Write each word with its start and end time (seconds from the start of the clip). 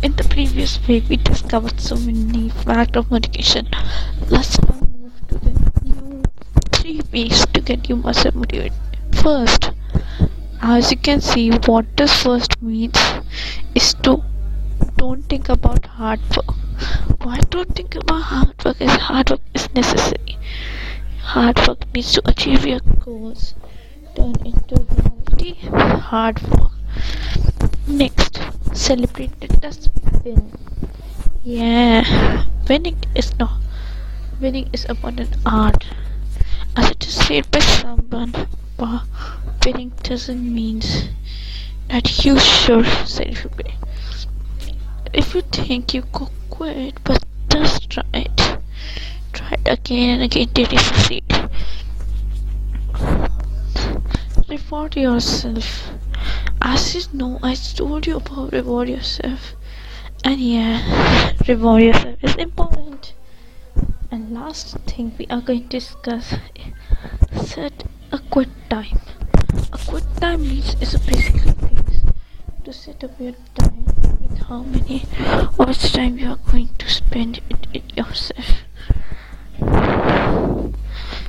In 0.00 0.12
the 0.16 0.24
previous 0.24 0.78
week 0.88 1.04
we 1.08 1.16
discovered 1.16 1.80
so 1.80 1.96
many 1.96 2.48
facts 2.48 2.96
of 2.96 3.10
motivation. 3.10 3.68
Let's 4.28 4.58
move 4.62 5.12
to 5.28 5.38
the 5.38 5.50
new 5.84 6.22
three 6.72 7.00
ways 7.12 7.46
to 7.46 7.60
get 7.60 7.88
you 7.88 7.96
muscle 7.96 8.32
motivated. 8.34 8.72
First, 9.22 9.70
as 10.60 10.90
you 10.90 10.96
can 10.96 11.20
see, 11.20 11.50
what 11.50 11.96
this 11.96 12.22
first 12.22 12.60
means 12.62 12.98
is 13.74 13.94
to 14.02 14.22
don't 14.96 15.22
think 15.28 15.48
about 15.48 15.86
hard 15.86 16.20
work. 16.36 16.54
Why 17.22 17.38
don't 17.50 17.74
think 17.76 17.94
about 17.96 18.22
hard 18.22 18.64
work? 18.64 18.80
Is 18.80 18.90
hard 18.90 19.30
work 19.30 19.40
is 19.54 19.68
necessary. 19.74 20.38
Hard 21.20 21.58
work 21.66 21.92
means 21.94 22.12
to 22.12 22.22
achieve 22.28 22.64
your 22.66 22.80
goals. 23.04 23.54
Turn 24.16 24.34
into 24.44 24.86
reality. 24.96 25.54
Hard 26.10 26.42
work. 26.42 26.72
Next, 27.86 28.31
celebrate 28.72 29.38
the 29.40 29.48
just 29.60 29.90
win. 30.24 30.52
Yeah, 31.44 32.44
winning 32.68 32.98
is 33.14 33.36
not. 33.38 33.60
Winning 34.40 34.68
is 34.72 34.86
about 34.88 35.20
an 35.20 35.28
art. 35.44 35.86
As 36.76 36.90
it 36.90 37.06
is 37.06 37.14
said 37.14 37.50
by 37.50 37.60
someone, 37.60 38.34
but 38.76 39.02
winning 39.64 39.92
doesn't 40.02 40.54
mean 40.54 40.80
that 41.88 42.24
you 42.24 42.38
should 42.38 42.86
celebrate. 43.06 43.74
If 45.12 45.34
you 45.34 45.42
think 45.42 45.92
you 45.94 46.02
could 46.12 46.30
quit, 46.48 46.98
but 47.04 47.22
just 47.50 47.90
try 47.90 48.04
it. 48.14 48.58
Try 49.32 49.52
it 49.52 49.68
again 49.68 50.10
and 50.10 50.22
again 50.22 50.48
till 50.54 50.72
you 50.72 50.78
succeed. 50.78 51.24
Reward 54.48 54.96
yourself. 54.96 55.90
As 56.64 56.94
you 56.94 57.02
know, 57.12 57.40
I 57.42 57.54
told 57.54 58.06
you 58.06 58.18
about 58.18 58.52
reward 58.52 58.88
yourself. 58.88 59.56
And 60.24 60.40
yeah, 60.40 61.32
reward 61.48 61.82
yourself 61.82 62.22
is 62.22 62.36
important. 62.36 63.14
And 64.12 64.32
last 64.32 64.78
thing 64.86 65.12
we 65.18 65.26
are 65.26 65.40
going 65.40 65.64
to 65.64 65.80
discuss 65.80 66.36
set 67.44 67.82
a 68.12 68.20
quit 68.20 68.48
time. 68.70 69.00
A 69.72 69.78
quit 69.78 70.04
time 70.20 70.42
means 70.42 70.76
is 70.80 70.94
a 70.94 71.00
basic 71.00 71.42
things 71.42 72.04
to 72.64 72.72
set 72.72 73.02
up 73.02 73.18
your 73.18 73.34
time 73.58 73.84
with 74.20 74.38
how 74.46 74.62
many 74.62 75.04
much 75.58 75.92
time 75.92 76.16
you 76.16 76.28
are 76.28 76.38
going 76.48 76.70
to 76.78 76.88
spend 76.88 77.40
it, 77.50 77.66
it 77.74 77.96
yourself. 77.96 78.62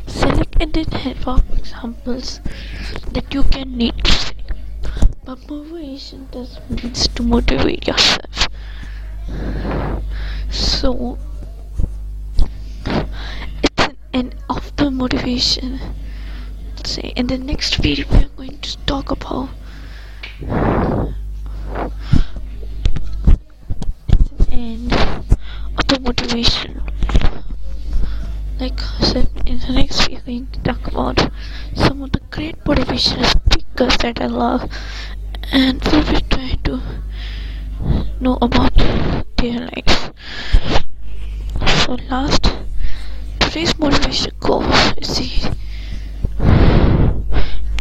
Select 0.05 0.57
and 0.61 0.73
then 0.73 0.85
help 0.85 1.27
of 1.27 1.57
examples 1.57 2.39
that 3.13 3.33
you 3.33 3.41
can 3.41 3.75
need. 3.75 4.32
But 5.25 5.49
motivation 5.49 6.27
does 6.31 6.59
means 6.69 7.07
to 7.07 7.23
motivate 7.23 7.87
yourself. 7.87 8.49
So 10.51 11.17
it's 13.63 13.83
an 13.87 13.97
end 14.13 14.35
of 14.49 14.75
the 14.75 14.91
motivation. 14.91 15.79
Say 16.85 17.13
in 17.15 17.27
the 17.27 17.37
next 17.37 17.77
video 17.77 18.05
we 18.11 18.17
are 18.25 18.35
going 18.35 18.59
to 18.59 18.77
talk 18.85 19.11
about 19.11 19.49
it's 24.29 24.47
an 24.47 24.51
end 24.51 24.93
of 24.93 25.87
the 25.87 25.99
motivation. 26.01 26.81
Like 28.59 28.79
I 28.81 29.05
said, 29.05 29.29
in 29.45 29.59
the 29.59 29.71
next 29.71 30.01
video 30.01 30.09
we 30.09 30.15
are 30.17 30.21
going 30.25 30.47
to 30.51 30.59
talk 30.59 30.87
about 30.87 31.31
some 31.75 32.01
of 32.01 32.11
the 32.11 32.19
great 32.29 32.61
motivational 32.65 33.62
speakers 33.73 33.97
that 33.97 34.21
I 34.21 34.27
love 34.27 34.69
and 35.51 35.83
we 35.85 35.97
will 35.97 36.21
try 36.29 36.51
to 36.65 36.79
know 38.19 38.37
about 38.39 38.71
their 39.37 39.67
lives. 39.67 40.11
So 41.85 41.97
last 42.09 42.51
today's 43.39 43.77
motivation 43.79 44.31
goal 44.39 44.63
is 44.97 45.49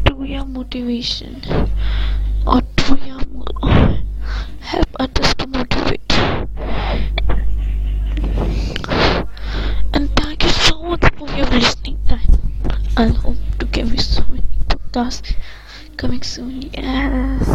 do 0.04 0.24
your 0.24 0.46
motivation 0.46 1.42
or 2.46 2.62
do 2.76 2.96
your 3.04 3.20
mo- 3.30 3.98
help 4.60 4.88
others 4.98 5.34
to 5.34 5.46
motivate. 5.46 6.12
And 9.92 10.08
thank 10.16 10.42
you 10.42 10.48
so 10.48 10.82
much 10.82 11.04
for 11.18 11.28
your 11.36 11.46
listening 11.48 11.98
time. 12.08 12.40
I 12.96 13.08
hope 13.08 13.36
to 13.58 13.66
give 13.66 13.92
you 13.92 14.00
so 14.00 14.22
many 14.30 14.56
podcasts 14.68 15.34
coming 15.96 16.22
soon. 16.22 16.62
Yes. 16.62 17.48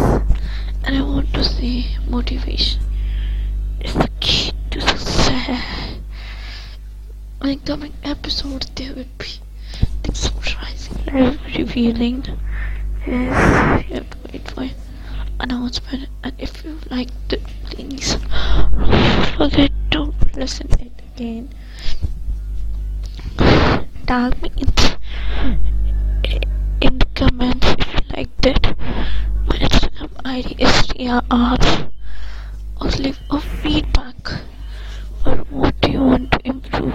And 0.84 0.96
I 0.96 1.02
want 1.02 1.32
to 1.34 1.44
say 1.44 1.96
motivation 2.08 2.80
is 3.80 3.94
the 3.94 4.08
key 4.20 4.52
to 4.70 4.80
success. 4.80 5.98
In 7.42 7.60
coming 7.60 7.94
episodes, 8.04 8.66
there 8.74 8.94
will 8.94 9.04
be 9.18 9.40
things 10.02 10.18
surprising, 10.18 10.98
live 11.06 11.40
revealing. 11.56 12.24
Yes, 13.06 13.84
you 13.88 13.94
have 13.94 14.10
to 14.10 14.18
wait 14.32 14.50
for 14.50 14.68
announcement. 15.40 16.08
And 16.24 16.34
if 16.38 16.64
you 16.64 16.78
like 16.90 17.10
it, 17.30 17.42
please 17.64 18.16
forget 19.36 19.70
to 19.92 20.12
listen 20.34 20.68
it 20.80 20.92
again. 21.14 21.48
Tag 24.06 24.42
me 24.42 24.50
in 24.56 24.97
you 28.48 28.54
liked 28.54 28.66
it. 28.66 28.76
My 29.46 29.58
Instagram 29.58 30.10
ID 30.24 30.56
is 30.58 30.70
TRR. 30.88 31.90
Or 32.80 32.88
leave 32.90 33.18
a 33.30 33.40
feedback 33.40 34.32
or 35.26 35.36
what 35.50 35.80
do 35.80 35.90
you 35.90 36.00
want 36.00 36.30
to 36.32 36.40
improve? 36.44 36.94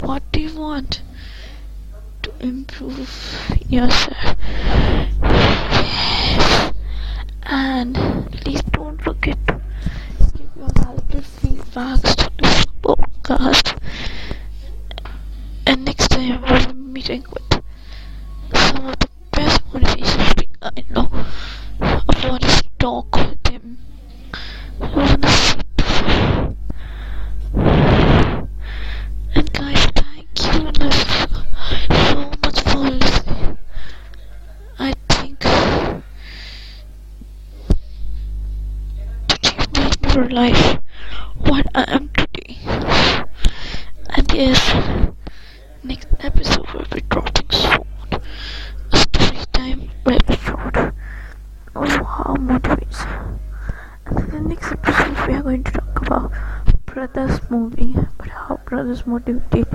What 0.00 0.22
do 0.32 0.40
you 0.40 0.58
want 0.60 1.02
to 2.22 2.32
improve 2.40 2.98
yourself? 3.68 4.36
Yes. 5.30 6.72
And 7.44 7.94
please 8.32 8.62
don't 8.72 9.00
forget 9.00 9.38
to 9.46 9.60
give 10.36 10.50
your 10.56 10.68
valuable 10.68 11.20
feedbacks 11.20 12.14
to 12.16 12.30
this 12.42 12.66
podcast. 12.82 13.78
And 15.66 15.84
next 15.84 16.08
time 16.08 16.42
we'll 16.42 16.66
be 16.66 16.74
meeting 16.74 17.24
with 17.32 17.62
some 18.54 18.86
of 18.86 18.98
the 18.98 19.08
best 19.32 19.62
motivation 19.72 20.20
speakers 20.30 20.55
I 20.66 20.82
know. 20.90 21.08
I 21.80 22.28
want 22.28 22.42
to 22.42 22.62
talk 22.78 23.14
with 23.16 23.46
him. 23.46 23.78
I 24.80 24.96
want 24.96 25.22
to 25.22 25.28
sit. 25.28 25.62
And 29.34 29.52
guys, 29.52 29.86
thank 29.94 30.28
you 30.36 30.44
so 32.10 32.30
much 32.42 32.60
for 32.62 32.78
listening. 32.78 33.58
I 34.78 34.92
think 35.08 35.38
today 39.28 39.66
made 39.74 40.02
me 40.02 40.08
realize 40.16 40.78
what 41.38 41.66
I 41.74 41.84
am 41.88 42.08
today. 42.16 42.58
And 44.10 44.32
yes, 44.32 44.60
next 45.84 46.08
episode 46.20 46.68
will 46.72 46.86
be 46.90 47.02
dropping 47.08 47.50
soon. 47.50 47.84
A 48.92 48.96
story 48.96 49.44
time 49.52 49.90
episode. 50.06 50.92
Motivates. 52.38 53.04
And 54.06 54.18
in 54.20 54.30
the 54.30 54.40
next 54.50 54.72
episode, 54.72 55.26
we 55.26 55.34
are 55.34 55.42
going 55.42 55.64
to 55.64 55.72
talk 55.72 56.06
about 56.06 56.32
Brothers 56.86 57.40
movie, 57.50 57.94
but 58.18 58.28
how 58.28 58.60
Brothers 58.64 59.06
motivated. 59.06 59.66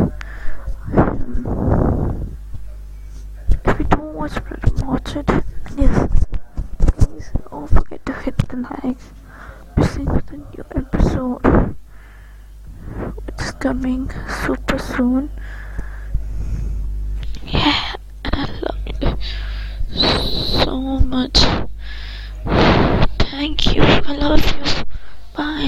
Um, 0.94 2.38
if 3.66 3.80
you 3.80 3.86
don't 3.86 4.14
watch 4.14 4.44
Brothers, 4.44 4.84
watch 4.84 5.16
it. 5.16 5.30
Yes, 5.78 6.10
please 6.98 7.32
don't 7.50 7.68
forget 7.68 8.06
to 8.06 8.14
hit 8.14 8.38
the 8.38 8.58
likes. 8.58 9.12
Listen 9.78 10.06
to 10.06 10.22
the 10.28 10.38
new 10.38 10.66
episode, 10.75 11.75
is 13.40 13.52
coming 13.52 14.10
super 14.46 14.78
soon. 14.78 15.31
Yeah, 17.46 17.96
and 18.25 18.36
I 18.36 18.46
love 18.62 18.78
you 19.02 19.18
so 20.64 20.80
much. 21.00 21.50
I 24.12 24.16
love 24.16 24.46
you. 24.46 24.81